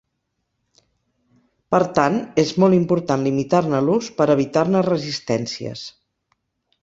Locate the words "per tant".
1.75-2.17